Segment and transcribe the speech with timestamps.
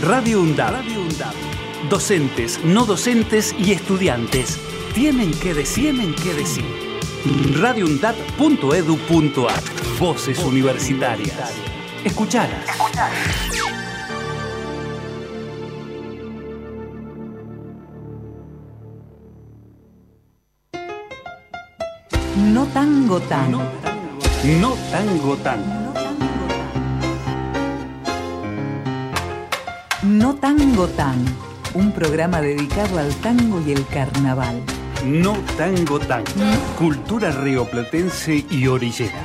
[0.00, 0.82] Radio UNDAB.
[1.90, 4.58] Docentes, no docentes y estudiantes
[4.94, 6.64] tienen que decir, tienen que decir.
[7.60, 9.62] radioundab.edu.ar
[9.98, 11.52] Voces universitarias.
[12.04, 12.64] Escuchalas.
[22.36, 23.52] No tango tan.
[23.52, 24.60] No tango tan.
[24.60, 25.36] No tango
[30.96, 31.24] tan.
[31.74, 34.62] Un programa dedicado al tango y el carnaval.
[35.04, 36.22] No tango tan.
[36.78, 39.24] Cultura rioplatense y orillera.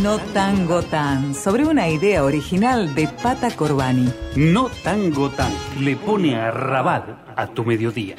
[0.00, 1.34] No tango tan.
[1.34, 4.12] Sobre una idea original de Pata Corbani.
[4.36, 5.52] No tango tan.
[5.80, 8.16] Le pone a rabal a tu mediodía.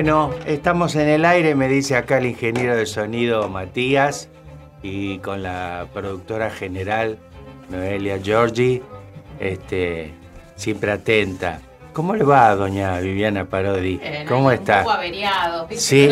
[0.00, 4.28] Bueno, estamos en el aire, me dice acá el ingeniero de sonido Matías
[4.80, 7.18] y con la productora general
[7.68, 8.80] Noelia Giorgi,
[9.40, 10.14] este,
[10.54, 11.58] siempre atenta.
[11.92, 13.98] ¿Cómo le va, doña Viviana Parodi?
[14.00, 14.82] Eh, ¿Cómo un está?
[14.84, 15.82] poco averiado, ¿viste?
[15.84, 16.10] Sí.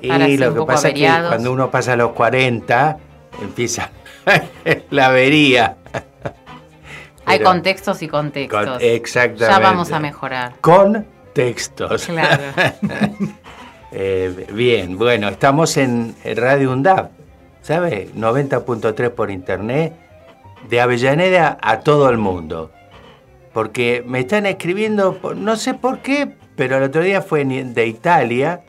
[0.00, 1.28] Y lo un que pasa es que averiados.
[1.28, 2.96] cuando uno pasa los 40,
[3.42, 3.90] empieza
[4.88, 5.76] la avería.
[7.26, 8.64] Hay contextos y contextos.
[8.66, 9.44] Con- exactamente.
[9.46, 10.54] Ya vamos a mejorar.
[10.62, 12.06] Con textos.
[12.06, 12.42] Claro.
[13.96, 17.12] Eh, bien, bueno, estamos en Radio UNDAP,
[17.62, 18.08] ¿sabe?
[18.16, 19.92] 90.3 por internet,
[20.68, 22.72] de Avellaneda a todo el mundo.
[23.52, 28.62] Porque me están escribiendo, no sé por qué, pero el otro día fue de Italia,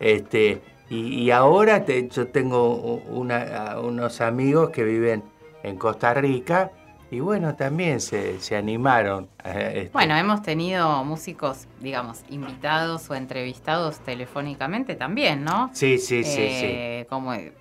[0.00, 2.74] este, y, y ahora te- yo tengo
[3.10, 5.22] una- unos amigos que viven
[5.62, 6.70] en Costa Rica,
[7.12, 9.28] y bueno, también se, se animaron.
[9.44, 15.70] eh, este, Bueno, hemos tenido músicos, digamos, invitados o entrevistados telefónicamente también, ¿no?
[15.74, 16.40] sí, sí, sí, sí.
[16.40, 17.52] Eh, Como hay,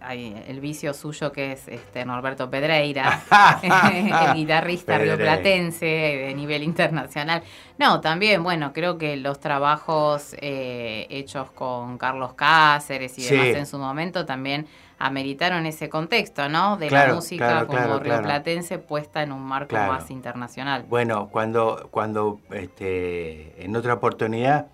[0.00, 3.22] hay el vicio suyo que es este Norberto Pedreira,
[3.62, 7.42] el guitarrista rioplatense de nivel internacional.
[7.78, 13.34] No, también, bueno, creo que los trabajos eh, hechos con Carlos Cáceres y Sí.
[13.34, 14.66] demás en su momento también
[14.98, 16.76] ameritaron ese contexto, ¿no?
[16.76, 20.84] De Claro, la música claro, como claro, rioplatense puesta en un marco más internacional.
[20.88, 24.66] Bueno, cuando, cuando este, en otra oportunidad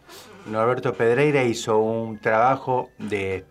[0.47, 3.45] Norberto Pedreira hizo un trabajo de,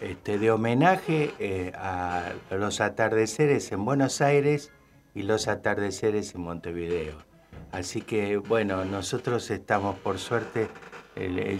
[0.00, 4.72] este, de homenaje eh, a los atardeceres en Buenos Aires
[5.14, 7.14] y los atardeceres en Montevideo.
[7.70, 10.68] Así que, bueno, nosotros estamos, por suerte,
[11.16, 11.58] le,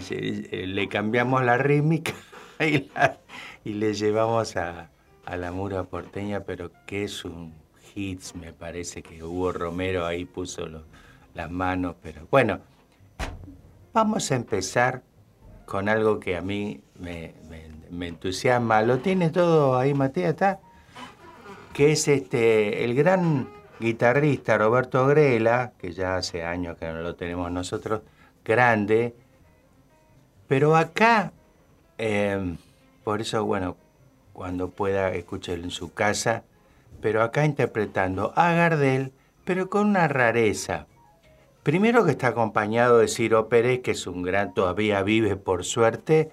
[0.67, 2.13] le cambiamos la rítmica
[2.59, 3.17] y, la-
[3.65, 4.89] y le llevamos a,
[5.25, 7.53] a la mura porteña, pero que es un
[7.95, 10.67] hits, me parece que Hugo Romero ahí puso
[11.33, 12.59] las manos, pero bueno,
[13.93, 15.01] vamos a empezar
[15.65, 18.81] con algo que a mí me, me- me entusiasma.
[18.81, 20.29] ¿Lo tiene todo ahí, Matías?
[20.31, 20.59] ¿Está?
[21.73, 23.49] Que es este el gran
[23.79, 28.01] guitarrista Roberto Grela, que ya hace años que no lo tenemos nosotros,
[28.43, 29.15] grande,
[30.47, 31.33] pero acá,
[31.97, 32.55] eh,
[33.05, 33.77] por eso, bueno,
[34.33, 36.43] cuando pueda, escúchelo en su casa,
[37.01, 39.13] pero acá interpretando a Gardel,
[39.45, 40.87] pero con una rareza.
[41.61, 46.31] Primero que está acompañado de Ciro Pérez, que es un gran, todavía vive por suerte,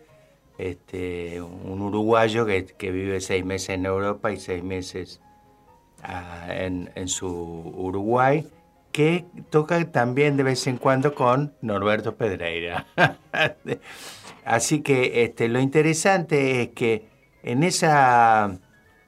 [0.56, 5.20] este, un uruguayo que, que vive seis meses en Europa y seis meses
[6.02, 8.48] ah, en, en su Uruguay,
[8.92, 12.86] que toca también de vez en cuando con Norberto Pedreira.
[14.44, 17.08] Así que este, lo interesante es que
[17.42, 18.58] en esa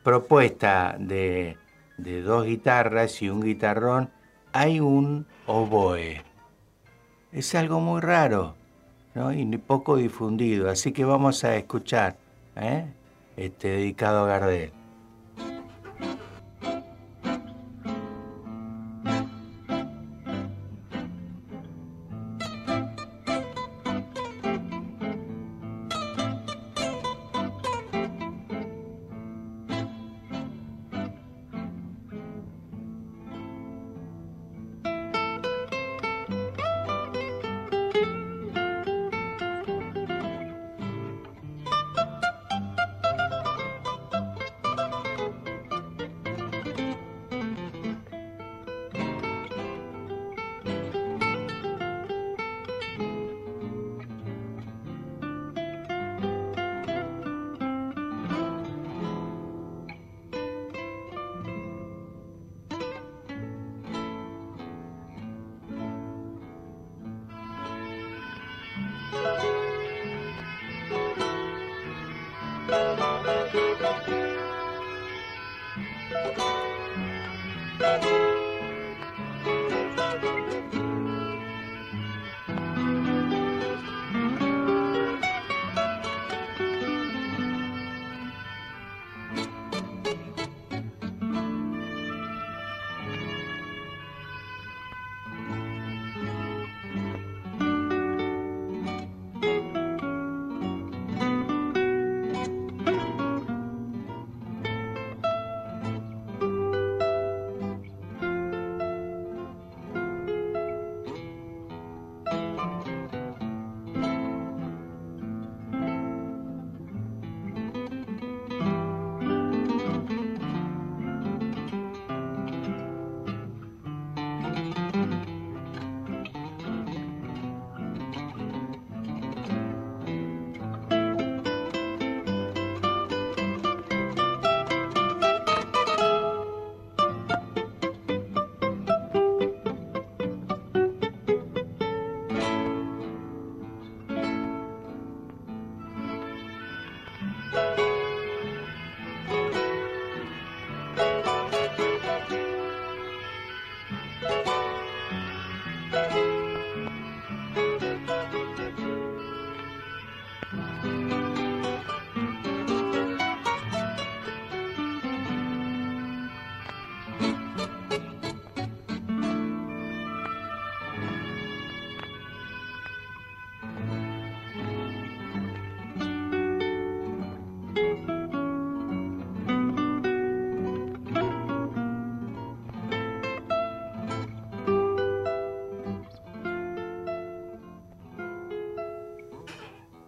[0.02, 1.56] propuesta de,
[1.98, 4.10] de dos guitarras y un guitarrón
[4.52, 6.22] hay un oboe.
[7.32, 8.54] Es algo muy raro
[9.14, 9.32] ¿no?
[9.32, 12.16] y poco difundido, así que vamos a escuchar,
[12.56, 12.86] ¿eh?
[13.36, 14.83] este, dedicado a Gardel.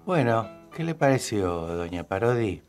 [0.06, 2.62] Bueno, ¿qué le pareció, doña Parodi?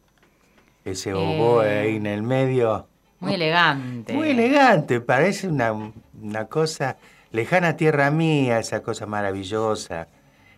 [0.84, 2.88] Ese oboe Eh, ahí en el medio.
[3.20, 4.14] Muy elegante.
[4.14, 6.98] Muy elegante, parece una, una cosa
[7.32, 10.08] lejana tierra mía, esa cosa maravillosa.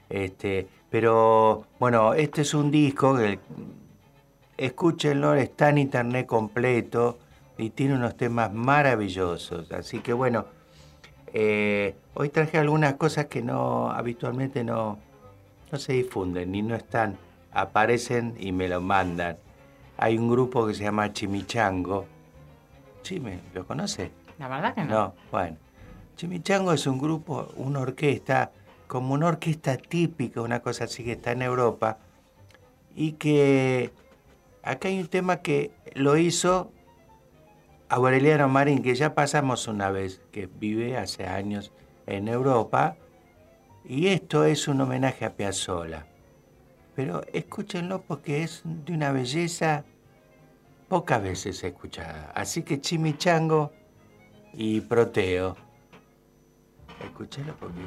[0.07, 3.39] Este, pero bueno, este es un disco que
[4.55, 7.19] escúchenlo, está en internet completo
[7.57, 9.69] y tiene unos temas maravillosos.
[9.73, 10.45] Así que bueno,
[11.33, 14.97] eh, hoy traje algunas cosas que no habitualmente no,
[15.71, 17.17] no se difunden ni no están,
[17.51, 19.37] aparecen y me lo mandan.
[19.97, 22.05] Hay un grupo que se llama Chimichango.
[23.01, 24.11] Chime, ¿lo conoce?
[24.37, 24.89] La verdad que no.
[24.89, 25.57] No, bueno.
[26.15, 28.51] Chimichango es un grupo, una orquesta,
[28.87, 31.97] como una orquesta típica, una cosa así que está en Europa,
[32.95, 33.91] y que
[34.63, 36.71] acá hay un tema que lo hizo
[37.87, 41.71] Aureliano Marín, que ya pasamos una vez, que vive hace años
[42.05, 42.97] en Europa,
[43.89, 46.05] y esto es un homenaje a Piazzolla.
[46.95, 49.83] Pero escúchenlo porque es de una belleza
[50.87, 52.31] pocas veces escuchada.
[52.35, 53.71] Así que Chimichango
[54.53, 55.57] y Proteo.
[57.03, 57.81] Escúchenlo porque...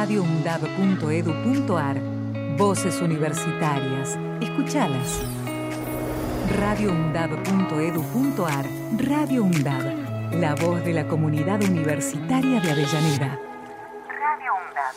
[0.00, 2.00] radioundab.edu.ar.
[2.56, 4.18] Voces universitarias.
[4.40, 5.20] Escuchalas.
[6.58, 8.64] radioundab.edu.ar.
[8.96, 10.32] Radio UNDAB.
[10.40, 13.38] La voz de la comunidad universitaria de Avellaneda.
[14.08, 14.94] Radio UNDAB.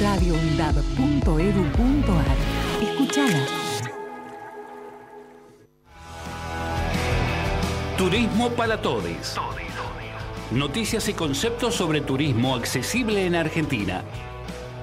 [0.00, 2.36] radioundab.edu.ar.
[2.80, 3.44] Escuchala.
[7.98, 9.38] Turismo para todos.
[10.50, 14.02] Noticias y conceptos sobre turismo accesible en Argentina.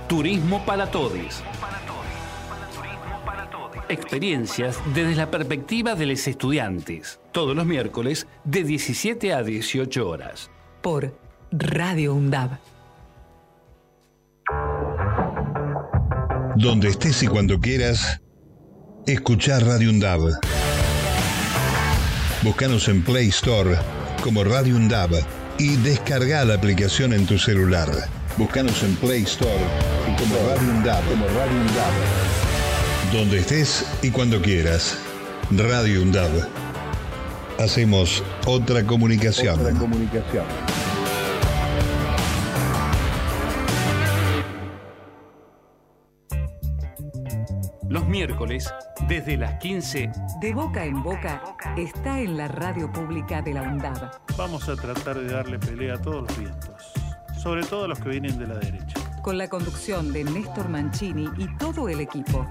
[0.07, 1.43] Turismo para todos.
[3.89, 7.19] Experiencias desde la perspectiva de los estudiantes.
[7.33, 10.49] Todos los miércoles de 17 a 18 horas.
[10.81, 11.13] Por
[11.51, 12.51] Radio UNDAB.
[16.55, 18.21] Donde estés y cuando quieras,
[19.05, 20.39] escuchar Radio UNDAB.
[22.43, 23.75] Búscanos en Play Store
[24.23, 25.11] como Radio UNDAB
[25.57, 27.89] y descarga la aplicación en tu celular.
[28.37, 33.13] Búscanos en Play Store y como Radio UNDAB, como Radio UNDAB.
[33.13, 34.97] Donde estés y cuando quieras.
[35.51, 36.47] Radio UNDAB.
[37.59, 39.59] Hacemos otra comunicación.
[39.59, 40.45] Otra comunicación.
[47.89, 48.71] Los miércoles,
[49.07, 50.11] desde las 15,
[50.41, 51.41] De boca en boca
[51.77, 54.11] está en la radio pública de la UNDAB.
[54.37, 56.93] Vamos a tratar de darle pelea a todos los vientos,
[57.41, 58.96] sobre todo a los que vienen de la derecha.
[59.27, 62.47] Con la conducción de Néstor Mancini y todo el equipo.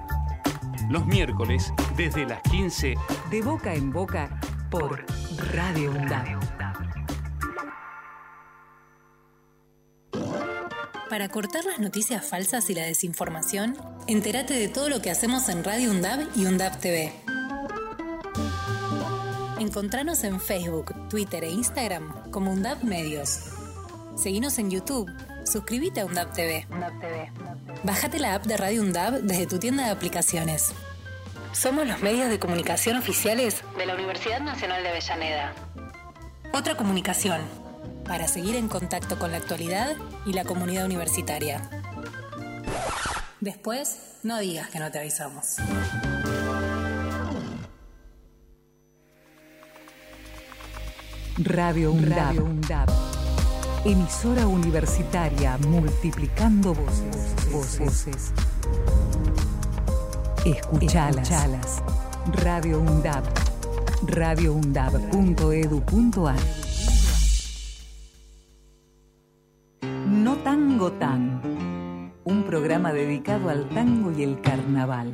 [0.90, 2.97] los miércoles, desde las 15,
[3.30, 4.38] De boca en boca
[4.71, 5.02] por
[5.54, 6.38] Radio UNDAB.
[11.09, 15.64] Para cortar las noticias falsas y la desinformación, entérate de todo lo que hacemos en
[15.64, 17.12] Radio UNDAB y UNDAB TV.
[19.61, 23.47] Encontranos en Facebook, Twitter e Instagram como UNDAB Medios.
[24.14, 25.11] Seguinos en YouTube.
[25.47, 26.67] Suscríbete a UNDAB TV.
[27.85, 30.73] Bájate la app de Radio UNDAB desde tu tienda de aplicaciones.
[31.53, 35.55] Somos los medios de comunicación oficiales de la Universidad Nacional de Avellaneda.
[36.53, 37.41] Otra comunicación
[38.05, 41.71] para seguir en contacto con la actualidad y la comunidad universitaria.
[43.41, 45.57] Después, no digas que no te avisamos.
[51.38, 53.25] Radio UNDAB.
[53.88, 57.37] Emisora universitaria multiplicando voces.
[57.52, 58.33] Voces.
[60.45, 61.81] Escuchalas.
[62.43, 63.23] Radio UNDAB.
[64.09, 66.40] radioundab.edu.ar
[70.09, 72.11] No Tango Tan.
[72.25, 75.12] Un programa dedicado al tango y el carnaval.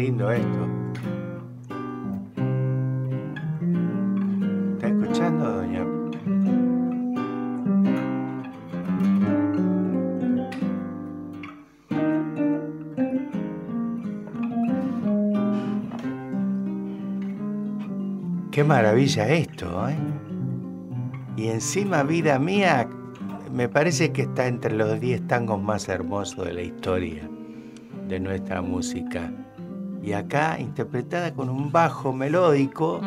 [0.00, 0.66] Lindo esto.
[4.72, 5.84] ¿Está escuchando, doña?
[18.50, 19.96] Qué maravilla esto, ¿eh?
[21.36, 22.88] Y encima, vida mía,
[23.52, 27.28] me parece que está entre los 10 tangos más hermosos de la historia
[28.08, 29.30] de nuestra música.
[30.02, 33.00] Y acá interpretada con un bajo melódico.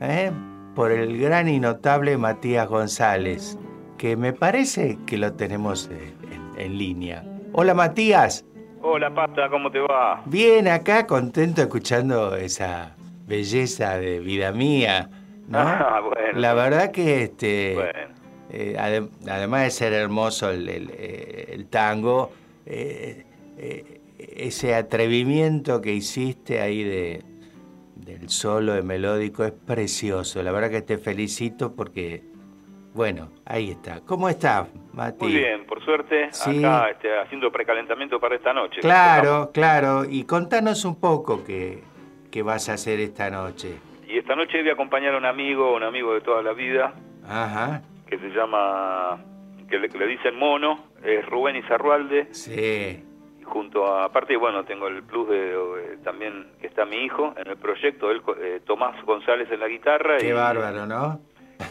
[0.00, 0.30] ¿eh?
[0.74, 3.58] por el gran y notable Matías González,
[3.96, 7.24] que me parece que lo tenemos eh, en, en línea.
[7.52, 8.44] Hola Matías,
[8.80, 10.22] Hola Pata, ¿cómo te va?
[10.26, 12.94] bien acá, contento escuchando esa
[13.26, 15.10] belleza de vida mía,
[15.48, 15.58] ¿no?
[15.62, 16.38] Ah, bueno.
[16.38, 18.14] La verdad que este, Bueno,
[18.50, 20.90] eh, adem- además de ser hermoso el, el-
[21.48, 22.30] el tango,
[22.66, 23.24] eh,
[23.56, 23.97] eh,
[24.38, 27.22] ese atrevimiento que hiciste ahí de,
[27.96, 30.42] del solo de melódico es precioso.
[30.42, 32.22] La verdad que te felicito porque,
[32.94, 34.00] bueno, ahí está.
[34.00, 35.24] ¿Cómo estás, Mati?
[35.24, 36.64] muy bien, por suerte, Sí.
[36.64, 38.80] acá este, haciendo precalentamiento para esta noche.
[38.80, 40.04] Claro, claro.
[40.08, 41.82] Y contanos un poco qué,
[42.30, 43.76] qué vas a hacer esta noche.
[44.08, 46.94] Y esta noche voy a acompañar a un amigo, un amigo de toda la vida,
[47.28, 49.22] Ajá, que se llama,
[49.68, 53.04] que le, que le dicen Mono, es Rubén Izarrualde, sí.
[53.48, 57.48] Junto a, aparte, bueno, tengo el plus de eh, también que está mi hijo en
[57.48, 60.18] el proyecto, él, eh, Tomás González en la guitarra.
[60.18, 61.20] Qué y, bárbaro, ¿no?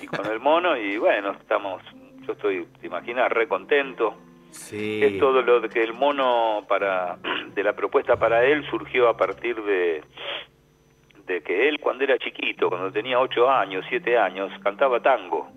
[0.01, 1.81] Y con el mono, y bueno, estamos,
[2.25, 4.15] yo estoy, te imaginas, re contento.
[4.51, 5.03] Sí.
[5.03, 7.17] Es todo lo de que el mono para
[7.53, 10.03] de la propuesta para él surgió a partir de
[11.25, 15.51] de que él cuando era chiquito, cuando tenía ocho años, siete años, cantaba tango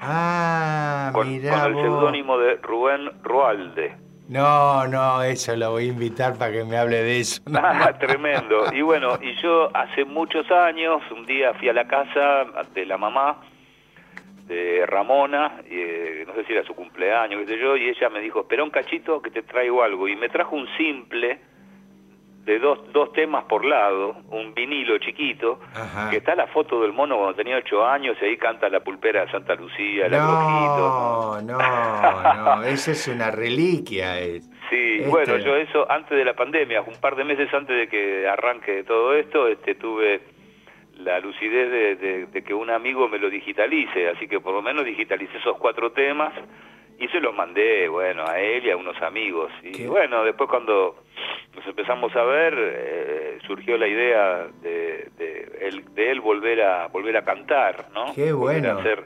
[0.00, 3.96] Ah, con, mirá con el seudónimo de Rubén Roalde.
[4.28, 7.42] No, no, eso lo voy a invitar para que me hable de eso.
[7.54, 8.72] Ah, tremendo.
[8.72, 12.98] Y bueno, y yo hace muchos años, un día fui a la casa de la
[12.98, 13.40] mamá
[14.46, 18.20] de Ramona, eh, no sé si era su cumpleaños, qué sé yo, y ella me
[18.20, 20.08] dijo, espera un cachito que te traigo algo.
[20.08, 21.40] Y me trajo un simple
[22.46, 26.08] de dos, dos temas por lado, un vinilo chiquito, Ajá.
[26.10, 29.24] que está la foto del mono cuando tenía ocho años y ahí canta la pulpera
[29.26, 31.58] de Santa Lucía, el No, no,
[32.58, 34.20] no, eso es una reliquia.
[34.20, 34.48] es.
[34.70, 37.88] Sí, Este- bueno, yo eso antes de la pandemia, un par de meses antes de
[37.88, 40.20] que arranque todo esto, este, tuve
[40.98, 44.62] la lucidez de, de- de que un amigo me lo digitalice, así que por lo
[44.62, 46.32] menos digitalicé esos cuatro temas
[46.98, 49.50] y se los mandé, bueno, a él y a unos amigos.
[49.62, 50.96] Y Qué- bueno, después cuando
[51.54, 56.86] nos empezamos a ver, eh, surgió la idea de, de él, de él volver a
[56.88, 58.14] volver a cantar, ¿no?
[58.14, 58.78] Qué bueno.
[58.78, 59.04] hacer-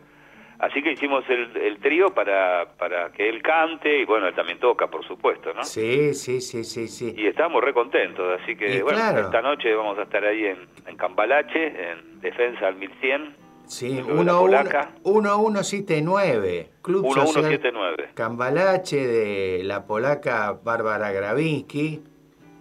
[0.62, 4.58] Así que hicimos el, el trío para, para que él cante y bueno, él también
[4.58, 5.64] toca, por supuesto, ¿no?
[5.64, 7.14] Sí, sí, sí, sí, sí.
[7.16, 9.20] Y estamos re contentos, así que Y bueno, claro.
[9.20, 13.34] esta noche vamos a estar ahí en, en Cambalache, en Defensa al 1100,
[13.70, 14.94] Sí, Club de la Polaca.
[15.04, 18.10] 1179, Club Social 1179.
[18.14, 22.02] Cambalache de la polaca Bárbara Gravinsky,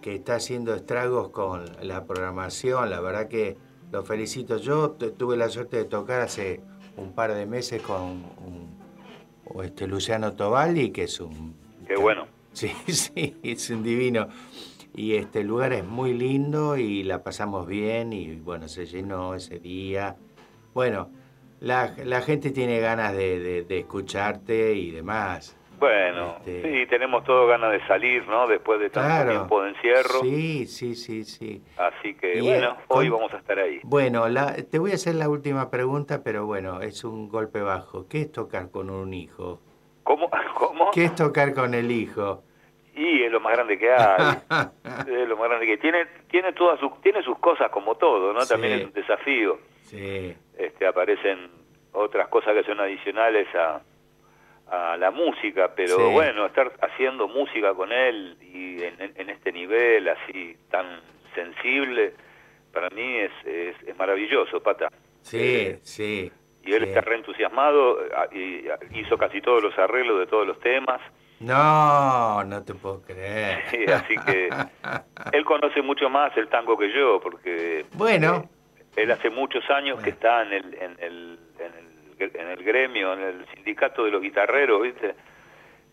[0.00, 2.90] que está haciendo estragos con la programación.
[2.90, 3.56] La verdad que
[3.90, 4.56] lo felicito.
[4.58, 6.60] Yo tu- tuve la suerte de tocar hace
[6.96, 8.70] un par de meses con un-
[9.64, 11.54] este Luciano Tobaldi, que es un...
[11.88, 12.26] Qué bueno.
[12.52, 14.28] Sí, sí, es un divino.
[14.94, 19.60] Y este lugar es muy lindo y la pasamos bien y bueno, se llenó ese
[19.60, 20.16] día.
[20.74, 21.10] Bueno,
[21.60, 25.56] la, la gente tiene ganas de, de- de escucharte y demás.
[25.78, 28.46] Bueno, Este- sí, tenemos todo ganas de salir, ¿no?
[28.46, 29.30] Después de tanto Claro.
[29.30, 31.62] tiempo de encierro, Sí, sí, sí, sí.
[31.78, 33.80] así que Y, bueno, eh, hoy vamos a estar ahí.
[33.82, 38.06] Bueno, la- te voy a hacer la última pregunta, pero bueno, es un golpe bajo.
[38.08, 39.60] ¿Qué es tocar con un hijo?
[40.02, 40.28] ¿Cómo?
[40.58, 40.90] ¿Cómo?
[40.92, 42.42] ¿Qué es tocar con el hijo?
[42.94, 44.36] Y es lo más grande que hay.
[45.06, 46.04] es lo más grande que tiene.
[46.30, 48.42] Tiene todas sus, tiene sus cosas como todo, ¿no?
[48.42, 48.48] Sí.
[48.50, 49.58] También es un desafío.
[49.84, 51.50] Sí, este, aparecen
[51.92, 53.80] otras cosas que son adicionales a,
[54.70, 56.12] a la música, pero Sí.
[56.12, 61.00] bueno, estar haciendo música con él y en, en- en este nivel así tan
[61.34, 62.14] sensible,
[62.72, 64.88] para mí es, es, es maravilloso, Pata.
[65.22, 66.30] sí, Eh, sí.
[66.62, 66.88] y él sí.
[66.88, 67.98] está reentusiasmado
[68.32, 71.00] y ah, hizo casi todos los arreglos de todos los temas,
[71.40, 73.64] No, no te puedo creer.
[73.70, 74.48] Sí, así que
[75.32, 78.44] él conoce mucho más el tango que yo, porque Bueno.
[78.44, 78.48] eh,
[79.02, 81.72] él hace muchos años que está en el, en el, en
[82.28, 85.14] el, en el gremio, en el sindicato de los guitarreros, ¿viste?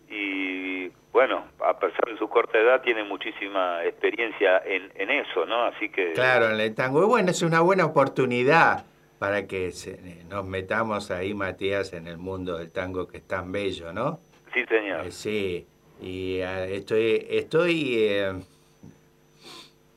[0.10, 5.63] Y bueno, a pesar de su corta edad, tiene muchísima experiencia en, en eso, ¿no?
[5.65, 7.04] Así que Claro, en el tango.
[7.04, 8.86] Y bueno, es una buena oportunidad
[9.20, 13.52] para que se- nos metamos ahí, Matías, en el mundo del tango que es tan
[13.52, 14.20] bello, ¿no?
[14.54, 15.06] sí, señor.
[15.08, 15.67] Eh, sí,
[16.02, 18.34] y eh, estoy, estoy eh,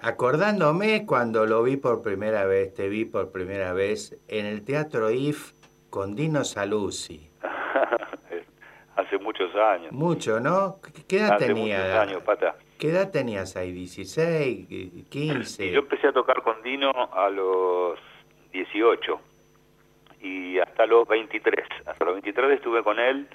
[0.02, 5.10] acordándome cuando lo vi por primera vez, te vi por primera vez en el Teatro
[5.10, 5.52] IF
[5.90, 7.30] con Dino Saluzzi.
[8.96, 9.92] hace muchos años.
[9.92, 10.76] Mucho, ¿no?
[10.82, 11.78] ¿Qué- ¿Qué edad Hace tenía?
[11.78, 12.56] muchos años, Pata.
[12.78, 13.72] ¿Qué edad tenías ahí?
[13.74, 14.68] ¿16?
[15.10, 15.64] ¿15?
[15.66, 17.98] Y yo empecé a tocar con Dino a los
[18.52, 19.20] 18
[20.22, 21.54] y hasta los 23.
[21.86, 23.28] Hasta los 23 estuve con él,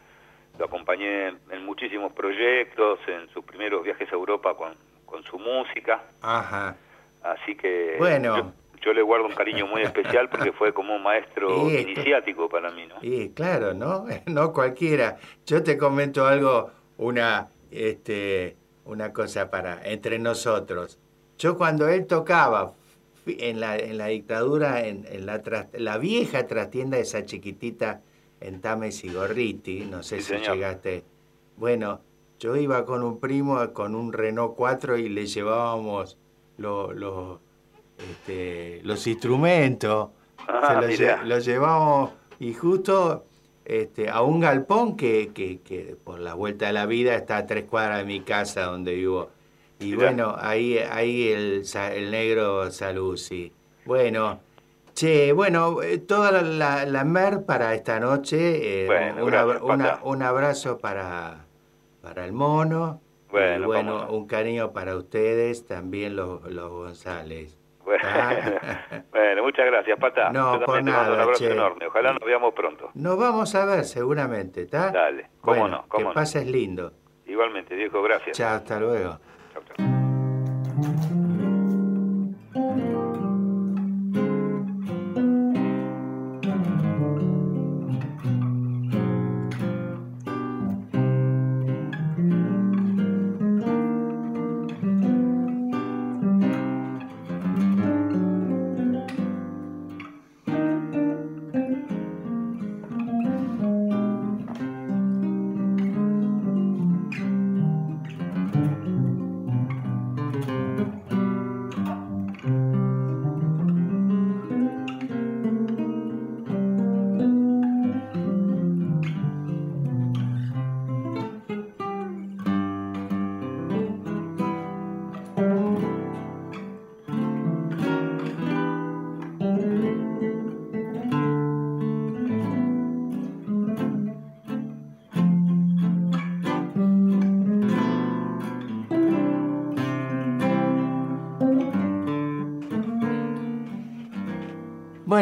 [0.58, 4.73] lo acompañé en, en muchísimos proyectos, en sus primeros viajes a Europa con,
[5.05, 6.75] con su música, Ajá.
[7.23, 8.37] así que Bueno.
[8.37, 12.71] yo, yo le guardo un cariño muy especial porque fue como un maestro iniciático para
[12.71, 12.95] mí, ¿no?
[13.01, 14.05] Y claro, ¿no?
[14.25, 15.17] No cualquiera.
[15.45, 20.99] Yo te comento algo, una, este, una cosa para entre nosotros.
[21.37, 22.73] Yo cuando él tocaba
[23.25, 28.01] en la, en la dictadura, en, en la, tras- la vieja trastienda esa chiquitita
[28.39, 30.55] en Tames y Gorriti, no sé Sí, si señor.
[30.55, 31.03] llegaste.
[31.57, 32.01] Bueno,
[32.39, 36.17] yo iba con un primo con un Renault 4 y le llevábamos
[36.57, 37.39] lo- lo-
[37.97, 40.09] este, los instrumentos.
[40.47, 41.21] Ah, Se lo, mirá.
[41.21, 43.25] lle- lo llevamos y justo
[43.63, 47.45] este, a un galpón que, que, que por la vuelta de la vida está a
[47.47, 49.29] tres cuadras de mi casa donde vivo.
[49.79, 49.97] Y Mirá.
[49.97, 53.51] bueno, ahí, ahí el, el negro Saluzzi.
[53.85, 54.39] Bueno,
[54.93, 58.83] che, bueno, eh, toda la, la, la mer para esta noche.
[58.83, 61.44] eh, Bueno, un, gracias, abra- una- un abrazo para,
[62.05, 63.01] para el mono.
[63.31, 67.57] Bueno, y bueno, un cariño para ustedes, también los, los González.
[67.83, 68.35] Bueno, Ah.
[69.11, 70.31] bueno, muchas gracias, Pata.
[70.31, 71.51] No, por mando un nada, abrazo che.
[71.51, 71.87] enorme.
[71.87, 72.91] Ojalá nos veamos pronto.
[72.93, 74.91] Nos vamos a ver seguramente, ¿está?
[74.91, 76.13] Dale, cómo Bueno, no, cómo que no.
[76.13, 76.93] pases lindo.
[77.25, 78.37] Igualmente, Diego, gracias.
[78.37, 79.19] Chao, hasta luego.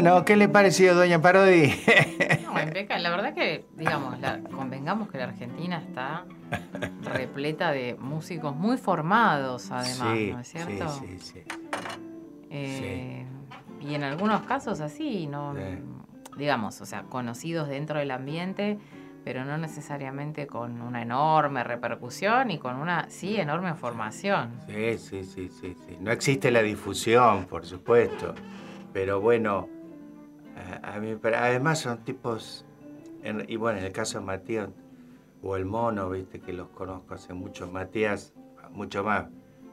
[0.03, 1.73] Bueno, ¿qué le pareció, doña Parodi?
[2.43, 2.53] No.
[2.99, 6.25] La verdad que, digamos, la- convengamos que la Argentina está
[7.03, 10.89] repleta de músicos muy formados, además, sí, ¿no es cierto?
[10.89, 11.43] sí, sí, sí.
[12.49, 13.25] Eh,
[13.81, 15.59] Y en algunos casos así, no, Sí.
[16.37, 18.77] digamos, o sea, conocidos dentro del ambiente,
[19.25, 24.51] pero no necesariamente con una enorme repercusión y con una, sí, enorme formación.
[24.67, 25.97] Sí, sí, sí, sí, sí.
[25.99, 28.35] No existe la difusión, por supuesto.
[28.93, 29.67] Pero bueno,
[30.55, 32.65] a, a mí, pero además son tipos,
[33.23, 34.69] en- y bueno, en el caso de Matías
[35.41, 38.33] o el mono, viste, que los conozco hace mucho, Matías,
[38.71, 39.25] mucho más,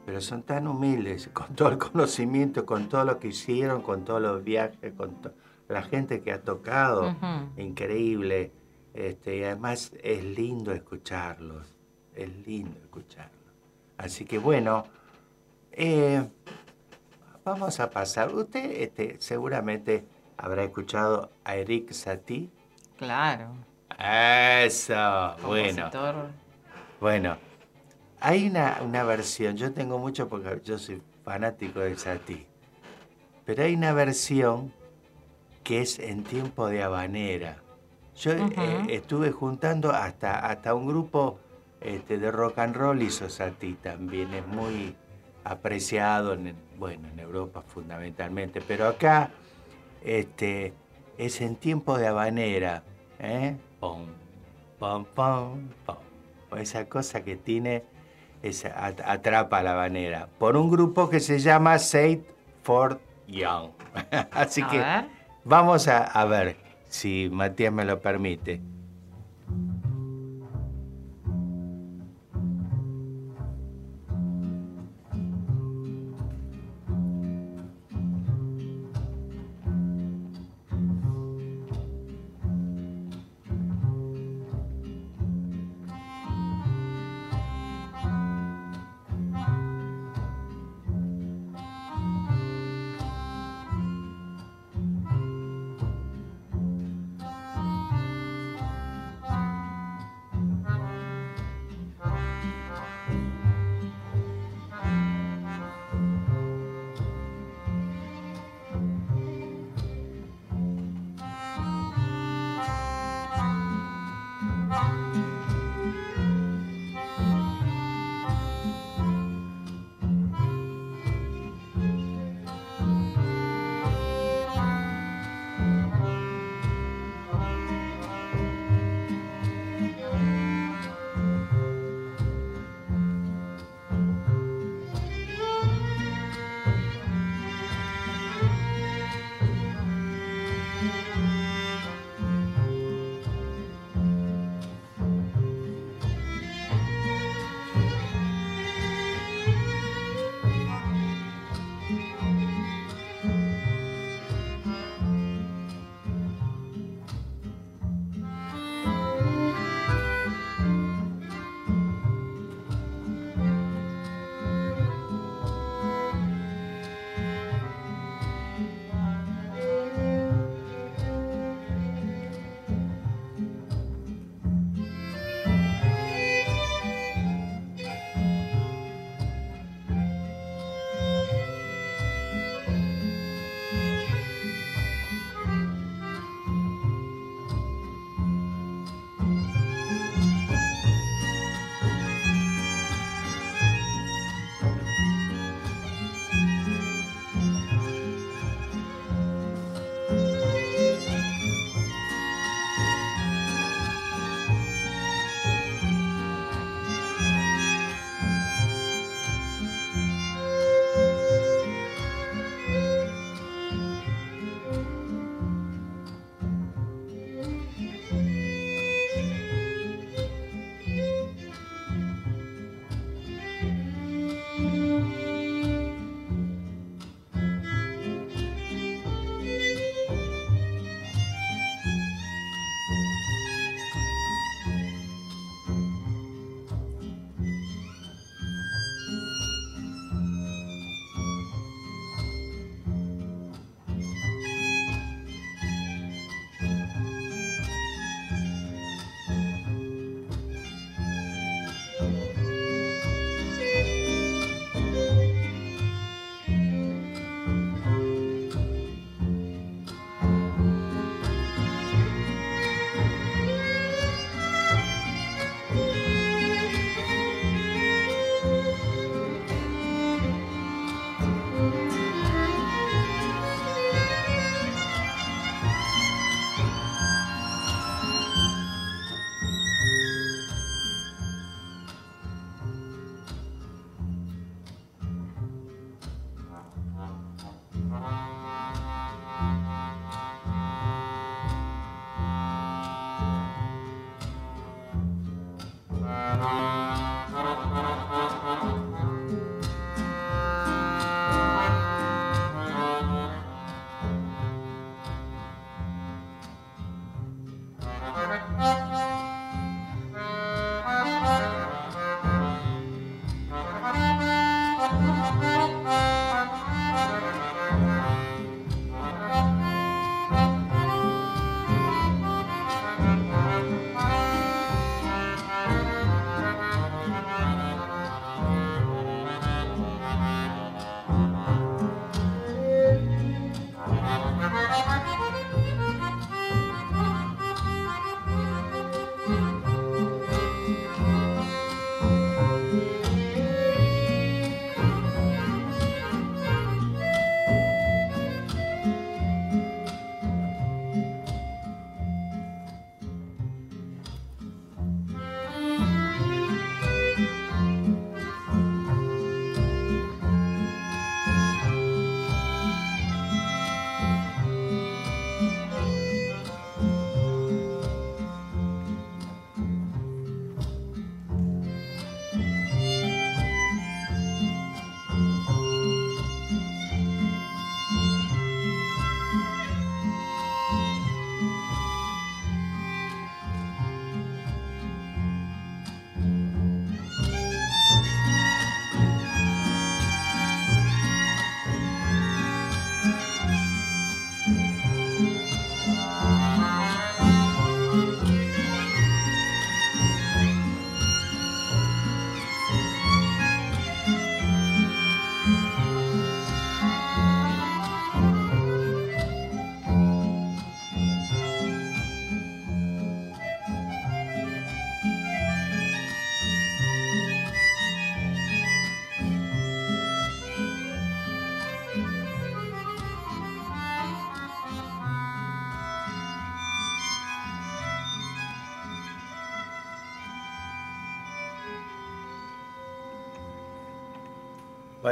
[0.05, 4.21] pero son tan humildes, con todo el conocimiento, con todo lo que hicieron, con todos
[4.21, 5.33] los viajes, con to-
[5.69, 7.15] la gente que ha tocado,
[7.57, 8.51] increíble.
[8.93, 11.73] Este, y además es lindo escucharlos,
[12.13, 13.37] es lindo escucharlos.
[13.97, 14.83] Así que bueno,
[15.71, 16.27] eh,
[17.45, 18.33] vamos a pasar.
[18.35, 20.05] Usted este, seguramente
[20.41, 22.49] habrá escuchado a Eric Satie.
[22.97, 23.53] Claro.
[23.97, 25.83] Eso, bueno.
[25.83, 26.15] compositor.
[26.99, 27.37] Bueno,
[28.19, 32.47] hay una, una versión, yo tengo mucho porque yo soy fanático de Satie,
[33.45, 34.73] pero hay una versión
[35.63, 37.57] que es en tiempo de habanera.
[38.15, 41.39] Yo eh, estuve juntando hasta, hasta un grupo
[41.79, 44.95] este, de rock and roll hizo Satie también, es muy
[45.43, 49.31] apreciado, en, bueno, en Europa fundamentalmente, pero acá
[50.03, 50.73] este,
[51.17, 52.83] es en tiempo de habanera,
[53.19, 53.55] ¿eh?
[53.79, 54.05] Pom,
[54.79, 55.97] pom, pom, pom.
[56.57, 57.83] Esa cosa que tiene,
[58.43, 62.25] esa, at- atrapa a la habanera, por un grupo que se llama Saint
[62.63, 63.71] for Young.
[64.31, 65.05] Así A que ver.
[65.43, 68.61] vamos a, a ver si Matías me lo permite.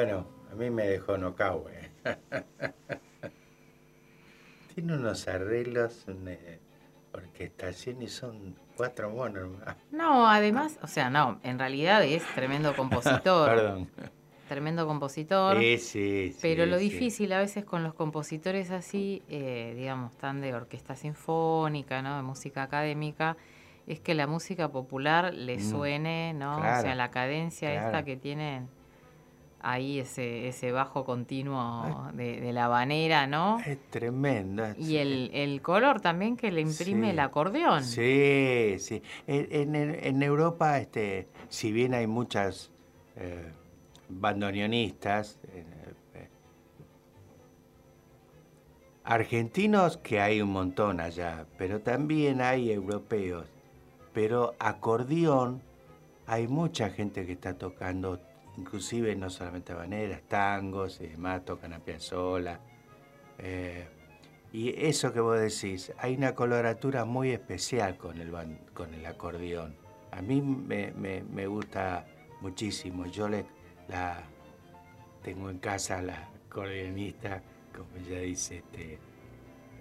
[0.01, 1.91] Bueno, a mí me dejó eh.
[4.73, 6.37] Tiene unos arreglos, una
[7.11, 9.49] orquestación y son cuatro monos.
[9.91, 13.49] No, además, o sea, no, en realidad es tremendo compositor.
[13.55, 13.89] Perdón.
[14.47, 15.57] Tremendo compositor.
[15.57, 16.83] Sí, sí, sí, Pero lo sí.
[16.85, 22.15] difícil a veces con los compositores así, eh, digamos, tan de orquesta sinfónica, ¿no?
[22.15, 23.35] De música académica,
[23.85, 26.55] es que la música popular le Mm, suene, ¿no?
[26.55, 28.69] o sea, la cadencia esta que tienen
[29.61, 33.59] ahí, ese, ese bajo continuo de, de la habanera, ¿no?
[33.65, 34.63] Es tremendo.
[34.77, 37.11] Y el, el color también que le imprime Sí.
[37.11, 37.83] el acordeón.
[37.83, 39.01] Sí, sí.
[39.27, 42.71] En, en- en Europa, este, si bien hay muchas
[43.15, 43.51] eh,
[44.09, 45.63] bandoneonistas, eh,
[46.15, 46.27] eh,
[49.03, 53.45] argentinos que hay un montón allá, pero también hay europeos.
[54.13, 55.61] Pero acordeón,
[56.27, 58.19] hay mucha gente que está tocando,
[58.57, 62.59] inclusive no solamente habaneras, tangos y demás, tocan a Piazzolla.
[63.37, 63.87] Eh,
[64.51, 68.31] y eso que vos decís, hay una coloratura muy especial con el,
[68.73, 69.75] con el acordeón.
[70.11, 72.05] A mí me, me- me gusta
[72.41, 73.05] muchísimo.
[73.05, 73.45] Yo le,
[73.87, 74.23] la
[75.23, 77.43] tengo en casa la acordeonista,
[77.75, 78.97] como ella dice, este,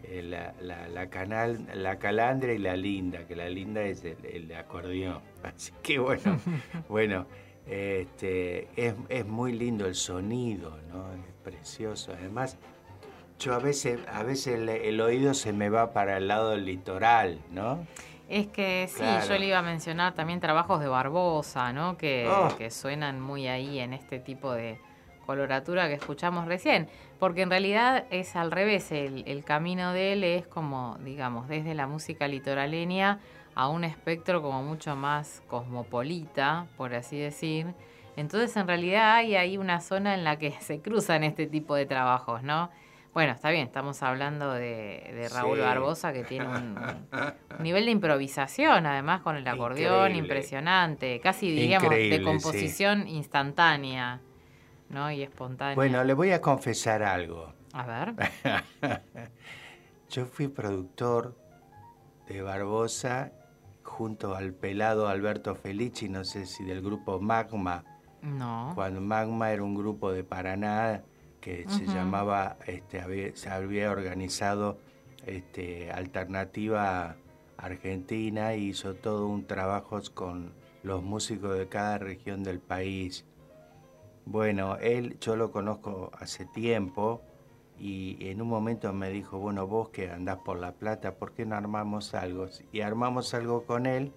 [0.05, 4.23] eh, la, la, la canal, la calandra y la linda, que la linda es el,
[4.27, 5.23] el acordeón.
[5.43, 6.39] Así que bueno,
[6.91, 7.27] bueno,
[7.69, 11.13] este, es, es muy lindo el sonido, ¿no?
[11.13, 12.13] Es precioso.
[12.19, 12.57] Además,
[13.39, 16.65] yo a veces, a veces el, el oído se me va para el lado del
[16.65, 17.87] litoral, ¿no?
[18.29, 19.27] Es que sí, Claro.
[19.27, 21.97] yo le iba a mencionar también trabajos de Barbosa, ¿no?
[21.97, 22.55] Que, Oh.
[22.57, 24.79] que suenan muy ahí en este tipo de
[25.25, 26.89] coloratura que escuchamos recién.
[27.19, 31.75] Porque en realidad es al revés, el, el camino de él es como, digamos, desde
[31.75, 33.19] la música litoraleña
[33.59, 37.67] a un espectro como mucho más cosmopolita, por así decir.
[38.15, 41.85] Entonces en realidad hay ahí una zona en la que se cruzan este tipo de
[41.85, 42.71] trabajos, ¿no?
[43.15, 45.63] Bueno, está bien, estamos hablando de, de Raúl Sí.
[45.65, 47.05] Barbosa, que tiene un, un
[47.65, 50.19] nivel de improvisación, además con el acordeón, Increíble.
[50.19, 54.21] impresionante, casi diríamos Increíble, de composición instantánea,
[54.89, 55.11] ¿no?
[55.11, 55.75] Y espontánea.
[55.75, 57.53] Bueno, le voy a confesar algo.
[57.73, 58.15] A ver.
[60.11, 61.37] Yo fui productor
[62.29, 63.33] de Barbosa
[63.89, 67.85] junto al pelado Alberto Felici, no sé si del grupo Magma,
[68.23, 68.73] No.
[68.75, 71.03] cuando Magma era un grupo de Paraná
[71.41, 74.79] que se llamaba, este, había- se había organizado
[75.27, 77.17] este, Alternativa
[77.57, 83.25] Argentina y hizo todo un trabajo con los músicos de cada región del país.
[84.25, 87.23] Bueno, él yo lo conozco hace tiempo
[87.81, 91.47] y en un momento me dijo, bueno, vos que andás por La Plata, ¿por qué
[91.47, 92.47] no armamos algo?
[92.73, 94.13] Y armamos algo con él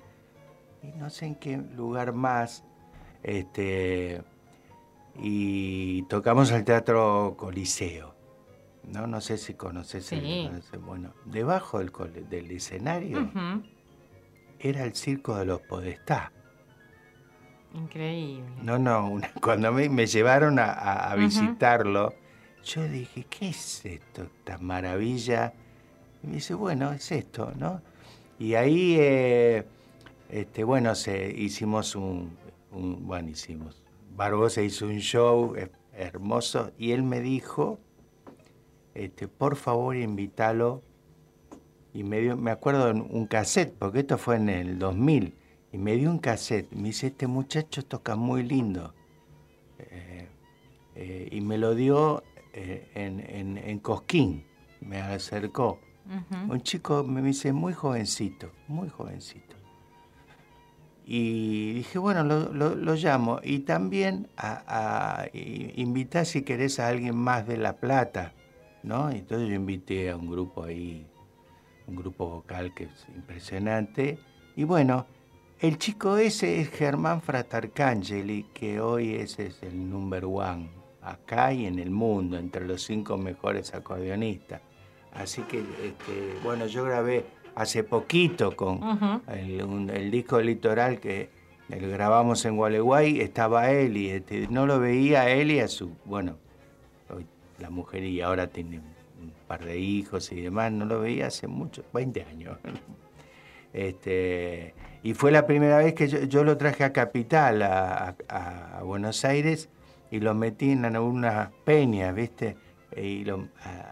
[0.81, 2.63] y no sé en qué lugar más,
[3.23, 4.23] este,
[5.15, 8.15] y tocamos al Teatro Coliseo.
[8.83, 10.77] No, no sé si conoces el- Sí.
[10.79, 13.31] Bueno, debajo del, escenario
[14.59, 16.31] era el circo de los Podestá.
[17.73, 18.49] Increíble.
[18.63, 21.21] No, no, una- cuando me, me llevaron a, a- a Ujú.
[21.21, 22.13] visitarlo,
[22.63, 24.23] yo dije, ¿qué es esto?
[24.23, 25.53] Esta maravilla.
[26.23, 27.81] Y me dice, bueno, es esto, ¿no?
[28.39, 29.65] Y ahí, eh,
[30.29, 30.93] este, bueno,
[31.35, 32.37] hicimos un,
[32.71, 33.83] bueno, hicimos,
[34.15, 35.55] Barbosa hizo un show
[35.93, 37.79] hermoso y él me dijo,
[38.93, 40.81] este, por favor, invítalo.
[41.93, 45.35] Y me dio, me acuerdo un cassette, porque esto fue en el 2000,
[45.73, 46.71] y me dio un cassette.
[46.71, 48.93] Me dice, este muchacho toca muy lindo.
[49.77, 50.27] Eh,
[50.95, 52.23] eh, y me lo dio
[52.53, 54.45] eh, en, en- en Cosquín,
[54.81, 55.79] me acercó.
[56.49, 59.55] Un chico me dice, muy jovencito, muy jovencito.
[61.05, 63.39] Y dije, bueno, lo, lo- lo llamo.
[63.43, 64.63] Y también a,
[65.21, 68.33] a- i- invitá si querés a alguien más de La Plata,
[68.83, 69.11] ¿no?
[69.11, 71.05] Y Entonces yo invité a un grupo ahí,
[71.87, 74.19] un grupo vocal que es impresionante.
[74.55, 75.05] Y bueno,
[75.59, 80.69] el chico ese es Germán Fratarcangeli, que hoy ese es el number one,
[81.01, 84.61] acá y en el mundo, entre los cinco mejores acordeonistas.
[85.13, 87.25] Así que, este, bueno, yo grabé
[87.55, 88.79] hace poquito con
[89.27, 91.29] el, un- el disco Litoral que
[91.69, 95.67] el grabamos en Gualeguay, estaba él y este, no lo veía a él y a
[95.67, 96.37] su, bueno,
[97.59, 98.85] la mujer y ahora tiene un,
[99.25, 102.57] un par de hijos y demás, no lo veía hace mucho, 20 años.
[103.73, 104.73] Este,
[105.03, 108.83] y fue la primera vez que yo, yo lo traje a Capital, a, a- a
[108.83, 109.69] Buenos Aires,
[110.11, 112.57] y lo metí en unas peñas, ¿viste?
[112.95, 113.47] Y lo,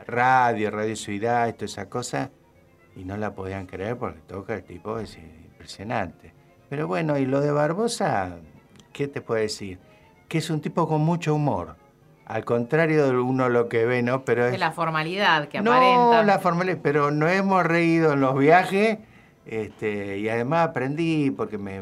[0.06, 2.30] radio, Radio Ciudad, y toda esa cosa,
[2.96, 6.34] y no la podían creer porque toca el tipo, es impresionante.
[6.70, 8.38] Pero bueno, y lo de Barbosa,
[8.92, 9.80] ¿qué te puedo decir?
[10.28, 11.78] Que es un tipo con mucho humor,
[12.26, 14.24] al contrario de uno lo que ve, ¿no?
[14.26, 16.24] Pero De es, la formalidad que no, aparenta.
[16.24, 19.00] la formalidad, pero nos hemos reído en los viajes
[19.52, 21.82] este, y además aprendí, porque me,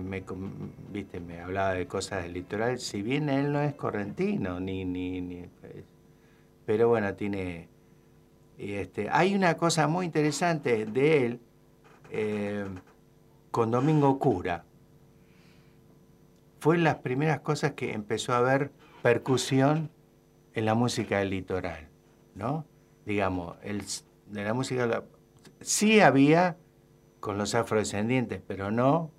[0.89, 5.20] viste, me hablaba de cosas del litoral, si bien él no es correntino, ni, ni,
[5.20, 5.43] ni
[6.65, 7.68] pero bueno, tiene,
[8.57, 11.39] este, hay una cosa muy interesante de él
[12.09, 12.65] eh,
[13.51, 14.63] con Domingo Cura.
[16.61, 19.91] Fue las primeras cosas que empezó a haber percusión
[20.53, 21.89] en la música del litoral,
[22.34, 22.65] ¿no?
[23.05, 23.84] Digamos, el,
[24.28, 25.03] de la música
[25.59, 26.55] sí había
[27.20, 29.11] con los afrodescendientes, pero no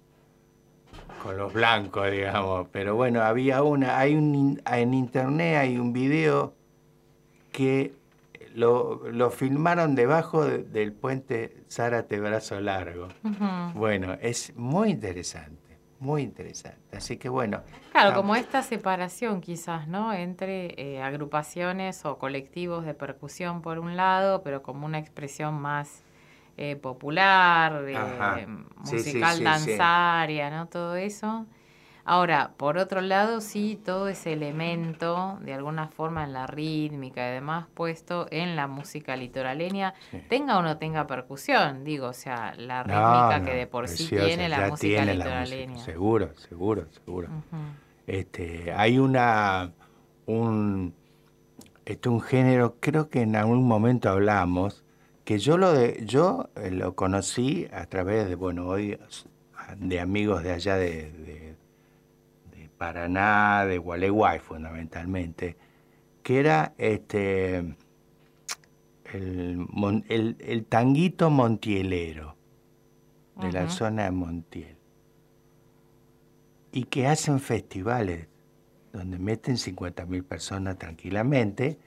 [1.22, 2.68] con los blancos, digamos.
[2.72, 6.55] Pero bueno, había una, hay un en internet hay un video
[7.53, 7.92] que
[8.55, 13.09] lo, lo filmaron debajo de- del puente Zárate Brazo Largo.
[13.74, 16.96] Bueno, es muy interesante, muy interesante.
[16.96, 17.62] Así que bueno.
[17.92, 20.12] Claro, como esta separación quizás, ¿no?
[20.12, 26.03] Entre eh, agrupaciones o colectivos de percusión por un lado, pero como una expresión más
[26.59, 28.47] eh, popular, eh,
[28.79, 29.45] musical sí, sí.
[29.45, 30.67] danzaria, ¿no?
[30.67, 31.47] Todo eso.
[32.05, 37.33] Ahora, por otro lado, sí, todo ese elemento, de alguna forma en la rítmica y
[37.35, 40.23] demás, puesto en la música litoraleña, Sí.
[40.29, 44.05] tenga o no tenga percusión, digo, o sea, la rítmica no, que de por sí
[44.09, 45.69] preciosa, tiene la música tiene la litoraleña.
[45.73, 47.29] música, seguro, seguro, seguro.
[48.07, 49.71] Este, hay una
[50.27, 50.95] un
[51.85, 54.83] este, un género, creo que en algún momento hablamos,
[55.29, 58.99] que yo lo de, yo eh, lo conocí a través de, bueno, hoy
[59.76, 61.55] de amigos de allá de, de,
[62.57, 65.59] de Paraná, de Gualeguay fundamentalmente,
[66.22, 67.59] que era este
[69.12, 72.35] el, mon- el, el tanguito montielero
[73.39, 74.76] de la zona de Montiel.
[76.72, 78.29] Y que hacen festivales
[78.95, 81.79] donde meten 50.000 personas tranquilamente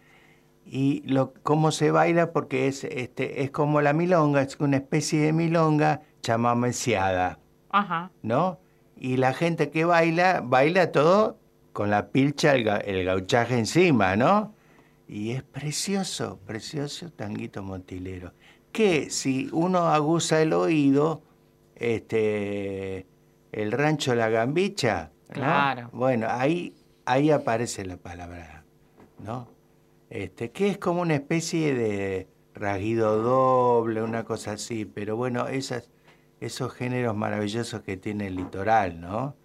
[0.73, 5.19] y lo cómo se baila porque es este es como la milonga, es una especie
[5.19, 7.39] de milonga chamameciada,
[7.71, 8.09] Ajá.
[8.23, 8.57] ¿no?
[8.95, 11.37] Y la gente que baila baila todo
[11.73, 14.53] con la pilcha el, ga- el gauchaje encima, ¿no?
[15.09, 18.31] Y es precioso, precioso tanguito montilero.
[18.71, 21.21] Que si uno aguza el oído,
[21.75, 23.05] este,
[23.51, 25.33] el rancho La Gambicha, ¿no?
[25.33, 25.89] Claro.
[25.91, 26.73] Bueno, ahí,
[27.05, 28.63] ahí aparece la palabra,
[29.19, 29.47] ¿no?
[30.11, 35.89] Este, que es como una especie de rasguido doble, una cosa así, pero bueno, esas,
[36.41, 39.37] esos géneros maravillosos que tiene el litoral, ¿no?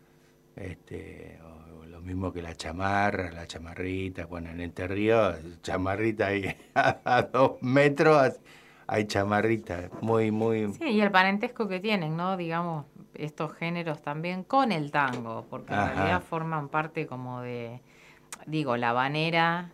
[0.57, 6.27] Este, o- o lo mismo que la chamarra, la chamarrita, bueno, en Entre Ríos, chamarrita
[6.27, 6.45] ahí
[6.75, 8.41] a dos metros,
[8.89, 10.73] hay chamarrita, muy, muy...
[10.73, 12.37] Sí, y el parentesco que tienen, ¿no?
[12.37, 17.81] Digamos, estos géneros también con el tango, porque en realidad forman parte como de,
[18.47, 19.71] digo, la banera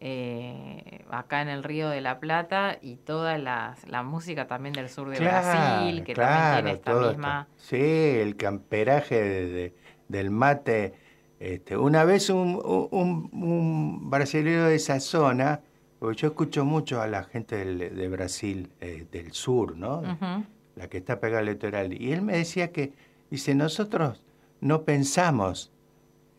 [0.00, 4.88] eh, acá en el Río de la Plata y toda la, la música también del
[4.88, 7.48] sur de Brasil, que también tiene esta misma...
[7.56, 7.62] esto.
[7.68, 7.76] Sí,
[8.20, 9.74] el camperaje de- de-
[10.08, 10.94] del mate.
[11.38, 15.60] Este, una vez un, un, un brasileño de esa zona,
[15.98, 20.02] porque yo escucho mucho a la gente del- de Brasil, eh, del sur, ¿no?
[20.76, 21.92] La que está pegada al litoral.
[21.92, 22.92] Y él me decía que,
[23.30, 24.22] dice, nosotros
[24.60, 25.70] no pensamos,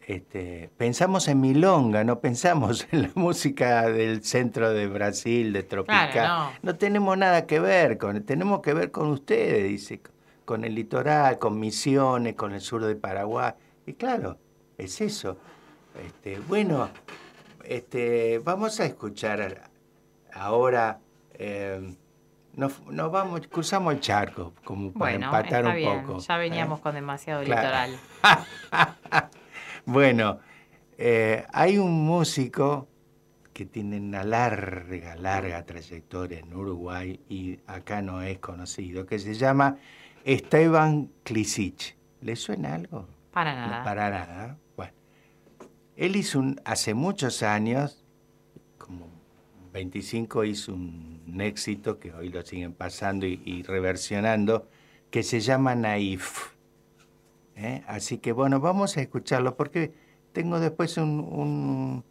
[0.08, 6.12] este, pensamos en milonga, no pensamos en la música del centro de Brasil, de tropical.
[6.12, 6.52] Claro, no.
[6.64, 10.02] no tenemos nada que ver con, tenemos que ver con ustedes, dice,
[10.46, 13.54] con el litoral, con Misiones, con el sur de Paraguay.
[13.86, 14.38] Y claro,
[14.78, 15.38] es eso.
[16.06, 16.90] Este, bueno,
[17.64, 19.70] este, vamos a escuchar
[20.34, 21.00] ahora,
[21.36, 21.96] eh,
[22.54, 26.20] nos, nos vamos, cruzamos el charco, como para Bueno, empatar está un bien, poco.
[26.20, 26.82] ya veníamos ¿eh?
[26.84, 27.62] con demasiado Claro.
[27.62, 28.00] litoral.
[29.86, 30.40] Bueno,
[30.98, 32.88] eh, hay un músico
[33.54, 39.34] que tiene una larga, larga trayectoria en Uruguay y acá no es conocido, que se
[39.34, 39.78] llama
[40.24, 41.98] Esteban Klisic.
[42.22, 43.08] ¿Le suena algo?
[43.32, 43.84] Para No, nada.
[43.84, 44.58] para nada.
[44.78, 44.94] Bueno,
[45.96, 48.04] él hizo un, hace muchos años,
[48.78, 49.08] como
[49.74, 54.70] 25, hizo un éxito que hoy lo siguen pasando y, y reversionando,
[55.10, 56.51] que se llama Naif.
[57.62, 57.84] ¿Eh?
[57.88, 59.94] Así que bueno, vamos a escucharlo porque
[60.34, 62.04] tengo después un, un-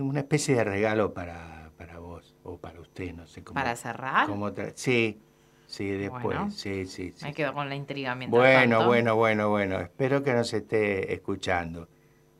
[0.00, 3.54] una especie de regalo para, para vos o para usted, no sé cómo.
[3.54, 4.26] ¿Para cerrar?
[4.26, 5.18] cómo sí,
[5.66, 6.22] sí, después.
[6.24, 6.50] Bueno.
[6.50, 7.24] sí, sí, sí.
[7.24, 8.86] Me quedo con la intriga mientras Bueno, tanto.
[8.88, 9.80] bueno, bueno, bueno.
[9.80, 11.88] Espero que nos esté escuchando.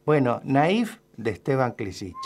[0.05, 2.17] Bueno, Naif de Esteban Klisic.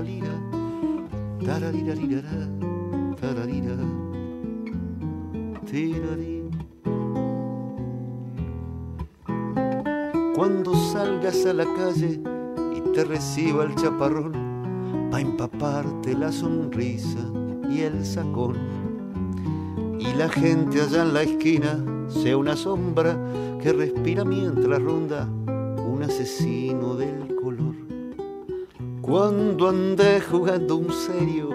[0.00, 1.90] Tararira
[3.20, 3.76] tararira.
[10.34, 12.20] Cuando salgas a la calle
[12.74, 14.32] y te reciba el chaparrón,
[15.12, 17.18] va a empaparte la sonrisa
[17.70, 18.56] y el sacón.
[19.98, 23.18] Y la gente allá en la esquina sea una sombra
[23.62, 25.28] que respira mientras ronda
[25.86, 27.69] un asesino del color.
[29.10, 31.50] Cuando ande jugando un serio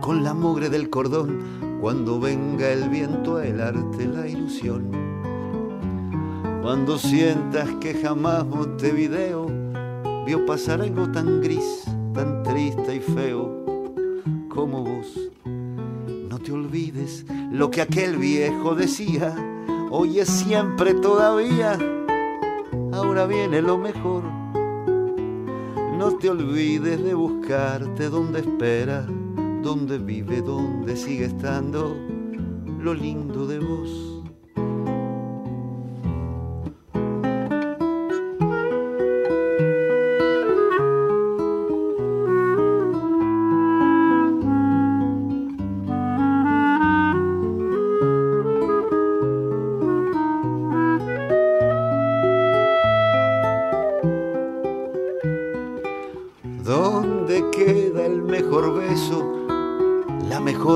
[0.00, 4.90] con la mugre del cordón, cuando venga el viento a helarte la ilusión.
[6.60, 9.46] Cuando sientas que jamás Montevideo
[10.26, 11.84] vio pasar algo tan gris,
[12.14, 13.64] tan triste y feo
[14.48, 15.06] como vos.
[15.44, 19.36] No te olvides lo que aquel viejo decía,
[19.88, 21.78] hoy es siempre todavía,
[22.92, 24.39] ahora viene lo mejor.
[26.20, 29.06] Te olvides de buscarte donde espera,
[29.62, 31.96] donde vive, donde sigue estando
[32.78, 34.09] lo lindo de vos.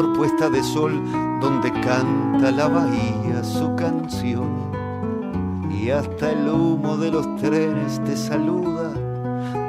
[0.03, 1.01] Puesta de sol
[1.41, 4.49] donde canta la bahía su canción.
[5.71, 8.93] Y hasta el humo de los trenes te saluda,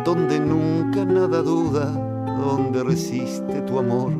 [0.03, 1.91] donde nunca nada duda,
[2.39, 4.13] donde resiste tu amor.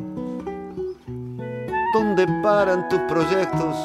[1.93, 3.75] Donde paran tus proyectos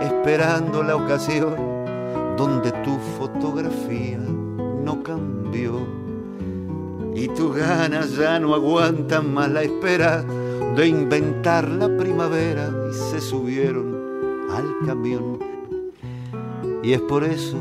[0.00, 1.54] esperando la ocasión,
[2.36, 5.86] donde tu fotografía no cambió
[7.14, 10.24] y tus ganas ya no aguantan más la espera
[10.76, 15.38] de inventar la primavera y se subieron al camión.
[16.82, 17.58] Y es por eso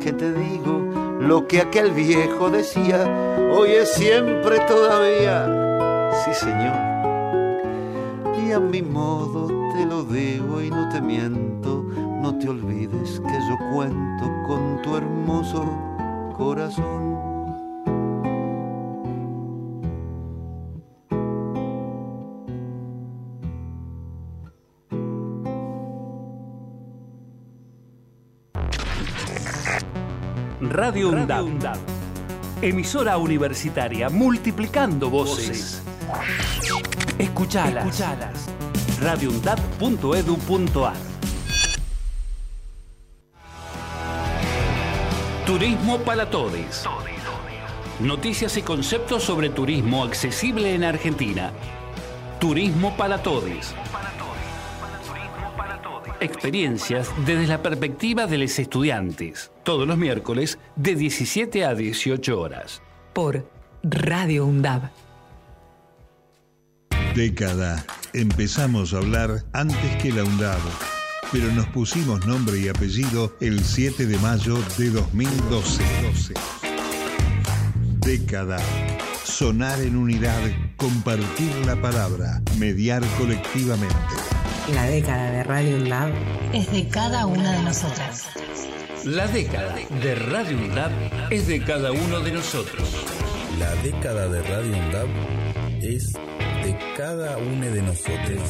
[0.00, 0.80] que te digo
[1.20, 3.04] lo que aquel viejo decía,
[3.52, 6.92] hoy es siempre todavía, sí señor.
[8.44, 11.84] Y a mi modo te lo digo y no te miento,
[12.20, 15.64] no te olvides que yo cuento con tu hermoso
[16.36, 17.31] corazón.
[30.84, 31.78] Radio UNDAB.
[32.60, 35.80] Emisora universitaria multiplicando voces.
[37.18, 37.86] Escuchalas.
[37.86, 38.48] Escuchalas.
[39.00, 40.96] radioundab.edu.ar
[45.46, 46.88] Turismo para todos.
[48.00, 51.52] Noticias y conceptos sobre turismo accesible en Argentina.
[52.40, 53.72] Turismo para todos.
[56.22, 59.50] Experiencias desde la perspectiva de los estudiantes.
[59.64, 62.80] Todos los miércoles de 17 a 18 horas.
[63.12, 63.50] Por
[63.82, 64.82] Radio UNDAB.
[67.16, 67.84] Década.
[68.12, 70.60] Empezamos a hablar antes que la UNDAB,
[71.32, 75.82] pero nos pusimos nombre y apellido el 7 de mayo de 2012.
[77.98, 78.58] Década.
[79.24, 80.40] Sonar en unidad,
[80.76, 84.31] compartir la palabra, mediar colectivamente.
[84.70, 86.12] La década de Radio UNDAB
[86.52, 88.28] Es de cada una de nosotras.
[89.04, 90.92] La década de Radio UNDAB
[91.30, 92.88] es de cada uno de nosotros.
[93.58, 95.08] La década de Radio UNDAB
[95.82, 98.40] es de cada uno de nosotros.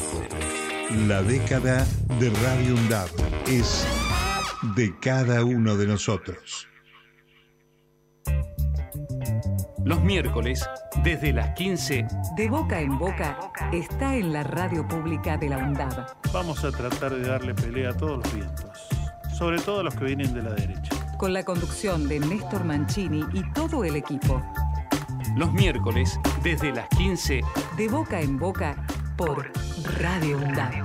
[1.07, 1.83] La década
[2.19, 3.09] de Radio UNDAB
[3.47, 3.83] es
[4.75, 6.67] de cada uno de nosotros.
[9.85, 10.67] Los miércoles,
[11.03, 12.07] desde las 15,
[12.37, 13.37] De boca en boca
[13.73, 16.05] está en la radio pública de la UNDAB.
[16.31, 18.87] Vamos a tratar de darle pelea a todos los vientos,
[19.37, 20.95] sobre todo a los que vienen de la derecha.
[21.17, 24.41] Con la conducción de Néstor Mancini y todo el equipo.
[25.35, 27.41] los miércoles, desde las 15,
[27.75, 28.85] De boca en boca
[29.17, 29.51] por
[29.99, 30.83] Radio UNDAB.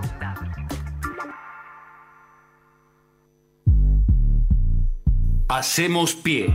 [5.48, 6.54] hacemos pie.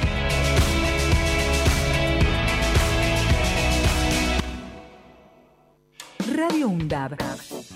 [6.41, 7.17] Radio UNDAB,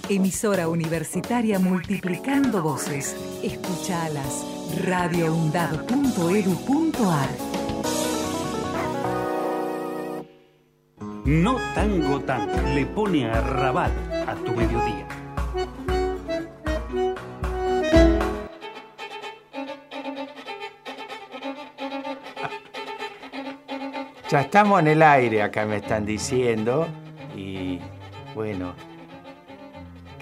[0.09, 3.15] emisora universitaria multiplicando voces.
[3.43, 4.43] Escuchalas.
[4.83, 7.29] radioundab.edu.ar
[11.25, 13.91] No tango tan le pone a rabat
[14.27, 15.07] a tu mediodía.
[24.27, 26.87] Ya estamos en el aire, acá me están diciendo.
[27.37, 27.79] Y
[28.35, 28.73] bueno,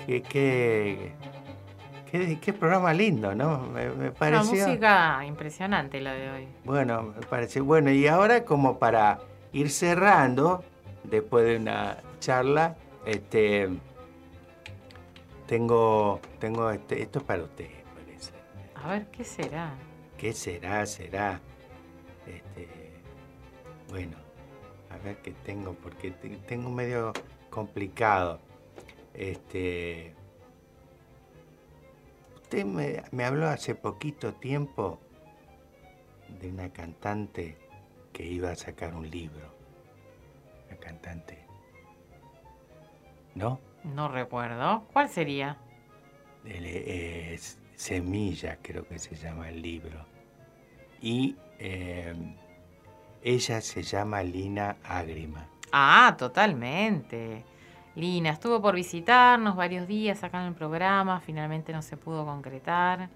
[0.05, 1.11] qué, qué,
[2.09, 3.59] qué, qué programa lindo, ¿no?
[3.59, 4.67] Me, me Una pareció.
[4.67, 6.47] música impresionante la de hoy.
[6.63, 7.59] Bueno, me parece.
[7.61, 9.19] Bueno, y ahora como para
[9.51, 10.63] ir cerrando,
[11.03, 13.69] después de una charla, este
[15.47, 18.31] tengo, tengo este, esto es para usted, parece.
[18.75, 19.73] A ver, ¿qué será?
[20.17, 20.85] ¿Qué será?
[20.85, 21.39] ¿Será?
[22.25, 22.67] Este,
[23.89, 24.15] bueno,
[24.89, 27.11] a ver qué tengo, porque te- tengo medio
[27.53, 28.39] complicado.
[29.13, 30.15] Este,
[32.33, 34.99] usted me, me habló hace poquito tiempo
[36.41, 37.55] de una cantante
[38.11, 39.53] que iba a sacar un libro.
[40.67, 41.45] Una cantante.
[43.35, 43.59] ¿No?
[43.83, 44.87] No recuerdo.
[44.91, 45.57] ¿Cuál sería?
[46.45, 47.39] El, eh,
[47.75, 50.05] Semilla, creo que se llama el libro.
[51.01, 52.15] Y eh,
[53.21, 55.52] ella se llama Lina Ágrima.
[55.75, 57.43] Ah, totalmente.
[57.95, 63.09] Lina estuvo por visitarnos varios días acá en el programa, finalmente no se pudo concretar.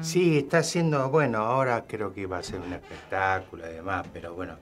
[0.00, 4.34] Sí, está haciendo, bueno, ahora creo que iba a ser un espectáculo y demás, pero
[4.34, 4.56] bueno,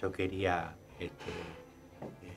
[0.00, 1.30] yo quería, este,
[2.24, 2.34] eh,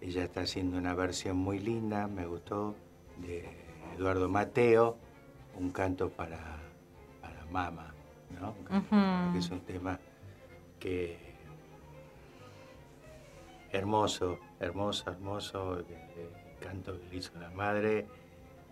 [0.00, 2.74] ella está haciendo una versión muy linda, me gustó,
[3.18, 3.46] de
[3.94, 4.96] Eduardo Mateo,
[5.58, 6.38] un canto para,
[7.20, 7.92] para mama,
[8.40, 8.54] ¿no?
[8.58, 10.00] Un canto que es un tema
[10.80, 11.27] que
[13.72, 15.86] hermoso, hermoso, hermoso, el,
[16.60, 18.06] canto que le hizo la madre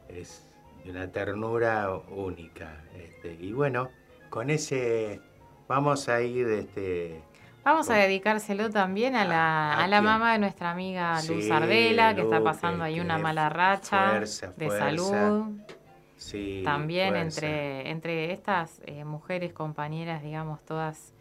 [0.09, 0.53] es
[0.85, 2.83] de una ternura única.
[2.97, 3.91] este, y bueno,
[4.29, 5.21] con ese
[5.69, 7.23] vamos a ir este,
[7.65, 11.51] Vamos a dedicárselo también a la, ¿A a la mamá de nuestra amiga Luz Sí,
[11.51, 14.85] Ardela, que está pasando ahí una mala racha fuerza, de fuerza.
[14.87, 15.45] salud.
[16.17, 17.23] sí, También fuerza.
[17.47, 21.13] entre, entre estas eh, mujeres compañeras, digamos, todas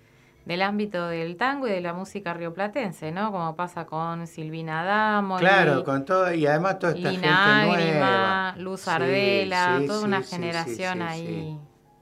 [0.46, 3.32] del ámbito del tango y de la música rioplatense, ¿no?
[3.32, 8.56] Como pasa con Silvina Damo, Claro, con todo, y además toda esta Lina gente nueva.
[8.58, 11.60] Luz Ardela, sí, toda sí, una generación ahí.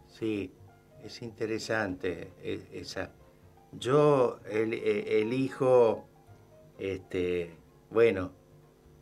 [0.07, 0.53] Sí,
[1.03, 3.11] es interesante e- esa.
[3.71, 6.05] Yo el- e- elijo,
[6.77, 7.57] este,
[7.89, 8.31] bueno,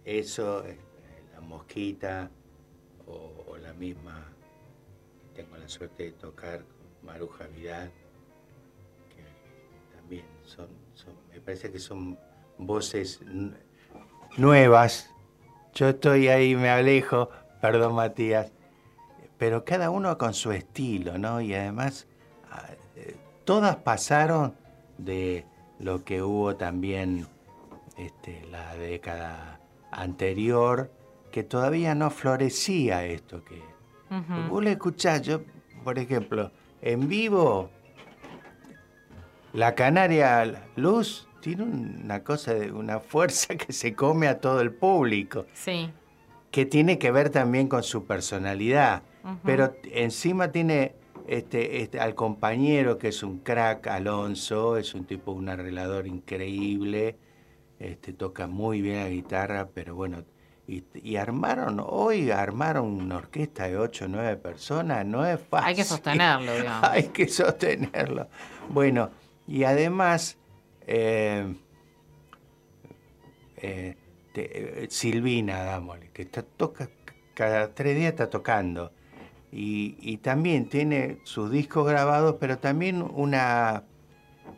[0.06, 0.78] eso, eh,
[1.34, 2.30] la mosquita
[3.08, 4.24] o, o la misma,
[5.36, 7.92] tengo la suerte de tocar con Maruja Vidal,
[10.46, 12.18] son, son- me parece que son
[12.58, 13.20] voces
[14.38, 15.10] nuevas.
[15.74, 17.30] Yo estoy ahí, me alejo,
[17.62, 18.52] perdón Matías,
[19.38, 21.42] pero cada uno con su estilo, ¿no?
[21.42, 22.08] Y además,
[22.52, 22.66] ah,
[22.96, 23.16] eh,
[23.46, 24.54] todas pasaron
[24.98, 25.46] de
[25.80, 27.26] lo que hubo también
[27.98, 29.60] este, la década
[29.92, 30.92] anterior,
[31.32, 33.56] que todavía no florecía esto que...
[34.14, 34.50] Ujú.
[34.50, 35.42] Vos le escuchás, yo,
[35.84, 37.70] por ejemplo, en vivo,
[39.54, 44.72] la Canaria Luz tiene una cosa, de una fuerza que se come a todo el
[44.74, 45.90] público Sí.
[46.52, 49.04] que tiene que ver también con su personalidad.
[49.44, 50.96] Pero encima tiene
[51.28, 57.18] este, este, al compañero que es un crack, Alonso, es un tipo, un arreglador increíble,
[57.80, 60.24] este, toca muy bien la guitarra, pero bueno,
[60.68, 65.68] y, y armaron, hoy armaron una orquesta de 8 o 9 personas, no es fácil.
[65.68, 66.90] Hay que sostenerlo, digamos.
[66.90, 68.28] Hay que sostenerlo.
[68.70, 69.12] Bueno,
[69.48, 70.38] y además,
[70.88, 71.56] eh,
[73.58, 73.96] eh,
[74.34, 76.90] te- eh, Silvina, dámosle, que está, toca
[77.34, 78.92] cada tres días está tocando.
[79.54, 83.84] Y, también tiene sus discos grabados, pero también una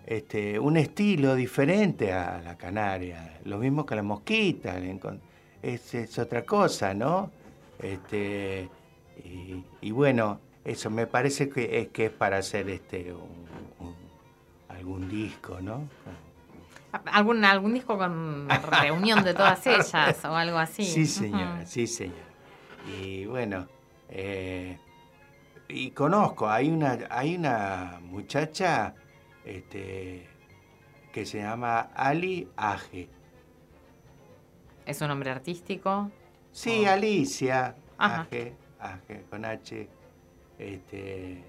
[0.06, 3.40] este, un estilo diferente a la canaria.
[3.46, 4.76] Lo mismo que la mosquita.
[5.62, 7.32] Es, es otra cosa, ¿no?
[7.80, 8.70] Este,
[9.82, 13.53] y, bueno, eso me parece que es, que es para hacer este un-
[14.84, 15.88] algún disco, ¿no?
[17.06, 20.84] ¿Algún, algún disco con reunión de todas ellas o algo así?
[20.84, 22.20] Sí, señora, sí, señora.
[23.00, 23.66] Y bueno,
[24.10, 24.78] eh,
[25.70, 28.94] y conozco, hay una, hay una muchacha
[29.46, 30.28] este,
[31.14, 33.10] que se llama Ali Aje.
[34.86, 36.12] ¿Es un nombre artístico?
[36.52, 37.78] Sí, Alicia.
[37.98, 39.88] Aje, Aje, con H.
[40.60, 41.42] Este,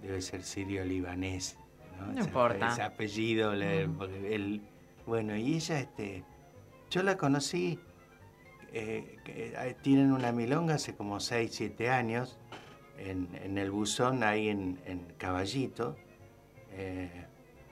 [0.00, 1.58] debe ser sirio-libanés.
[1.98, 2.68] No, No Ese- importa.
[2.72, 4.02] Ese apellido, le- Mm.
[4.26, 4.62] él-
[5.06, 6.24] bueno, y ella, este,
[6.90, 7.78] yo la conocí,
[8.72, 12.38] eh, eh, tienen una milonga hace como 6, 7 años,
[12.98, 15.96] en, en el buzón ahí en, en Caballito,
[16.72, 17.26] eh,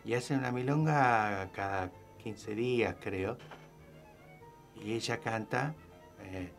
[0.04, 1.90] y hacen una milonga cada
[2.22, 3.38] 15 días, creo,
[4.84, 5.74] y ella canta,
[6.24, 6.50] eh,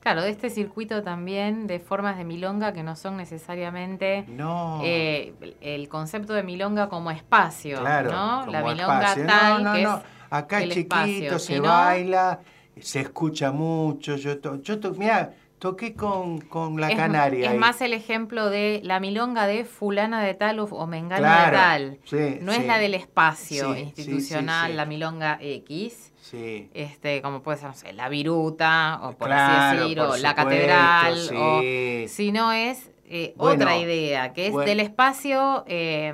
[0.00, 4.80] Claro, de este circuito también de formas de milonga que no son necesariamente No.
[4.84, 8.40] eh, el concepto de milonga como espacio, Claro, ¿no?
[8.40, 9.24] como La milonga espacio.
[9.24, 9.96] No, tal no, que no.
[9.98, 12.40] es Acá el es chiquito, espacio, se sino- baila,
[12.80, 14.14] se escucha mucho.
[14.16, 17.46] Yo, to, yo to- mira, toqué con, con la es, canaria.
[17.46, 17.58] es ahí.
[17.58, 21.98] más el ejemplo de la milonga de fulana de tal o, mengana Claro, de tal.
[22.04, 22.60] sí, no sí.
[22.60, 26.12] es la del espacio Sí, institucional, la milonga X.
[26.20, 26.68] Sí.
[26.74, 30.16] Este, como puede ser, no sé, la viruta, o por Claro, así decir, por o
[30.18, 31.60] la catedral, o
[32.06, 34.68] si no es eh, Bueno, otra idea, que es bueno.
[34.68, 36.12] del espacio, eh,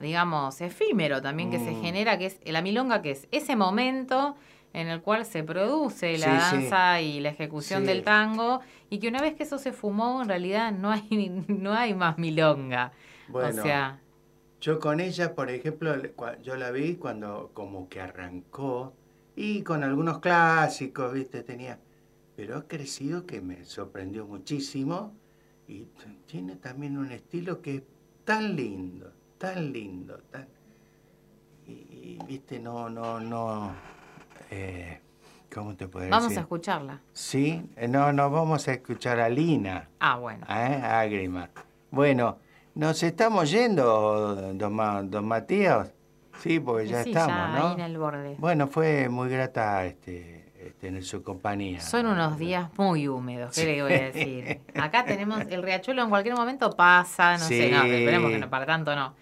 [0.00, 1.82] digamos, efímero también que se Mm.
[1.82, 4.34] genera, que es la milonga, que es ese momento
[4.76, 6.62] en el cual se produce la Sí, sí.
[6.68, 7.86] danza y la ejecución Sí.
[7.88, 8.60] del tango,
[8.90, 11.02] y que una vez que eso se fumó, en realidad no hay,
[11.48, 12.92] no hay más milonga.
[13.28, 14.00] Bueno, o sea,
[14.60, 15.94] Yo con ella, por ejemplo,
[16.42, 18.94] yo la vi cuando como que arrancó
[19.36, 21.42] y con algunos clásicos, ¿viste?
[21.42, 21.78] Tenía,
[22.36, 25.12] pero ha crecido que me sorprendió muchísimo
[25.68, 25.86] y
[26.26, 27.82] tiene también un estilo que es
[28.24, 30.48] tan lindo, tan lindo, tan...
[31.66, 32.58] Y, y, ¿viste?
[32.58, 33.95] No, no, no...
[34.50, 35.00] eh,
[35.54, 36.38] ¿Cómo te puedo vamos decir?
[36.38, 37.00] a escucharla.
[37.12, 39.88] Sí, eh, no, no, vamos a escuchar a Lina.
[40.00, 40.44] Ah, bueno.
[40.48, 40.80] ¿Eh?
[40.84, 41.48] Ágrima.
[41.90, 42.38] Bueno,
[42.74, 45.92] nos estamos yendo, don, Ma- don Matías.
[46.40, 47.66] Sí, porque ya Sí, estamos, ya ¿no?
[47.68, 48.34] ahí en el borde.
[48.38, 51.80] Bueno, fue muy grata este, este, tener su compañía.
[51.80, 54.60] Son unos días muy húmedos, ¿qué le voy a decir?
[54.74, 58.66] Acá tenemos, el riachuelo en cualquier momento pasa, no sé, no, esperemos que no, para
[58.66, 59.14] tanto no.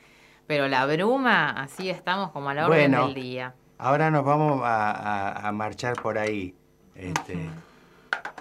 [0.48, 3.54] Pero la bruma, así estamos como a la orden Bueno, del día.
[3.78, 6.54] Ahora nos vamos a, a- a marchar por ahí.
[6.94, 7.36] Este,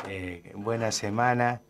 [0.08, 1.62] eh, buena semana,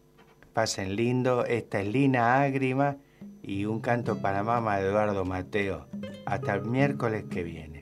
[0.53, 1.45] pasen lindo.
[1.45, 2.97] Esta es Lina Ágrima
[3.41, 5.88] y un canto para mamá de Eduardo Mateo.
[6.26, 7.80] Hasta el miércoles que viene.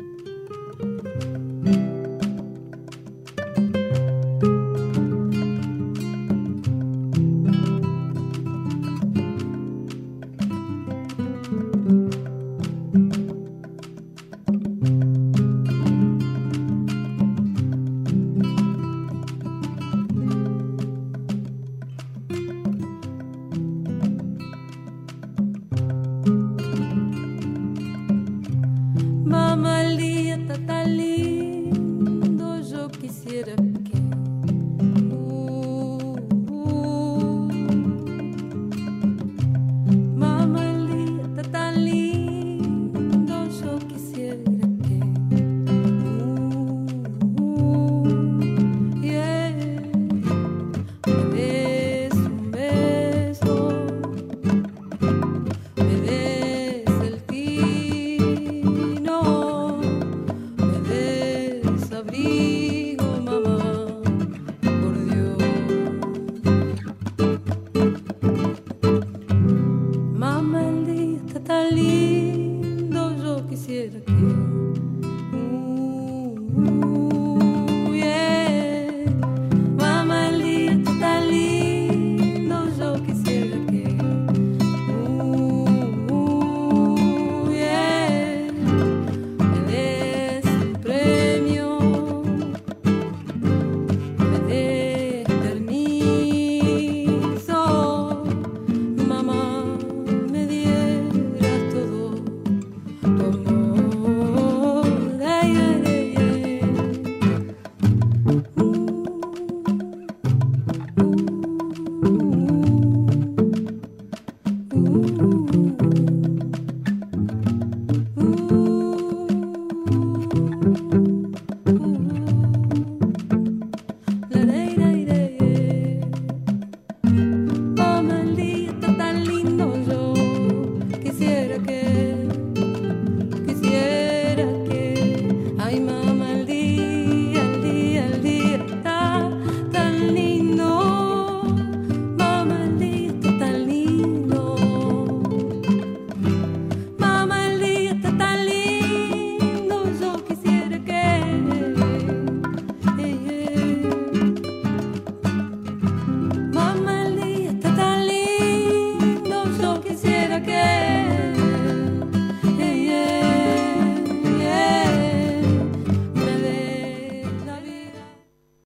[62.24, 62.51] You.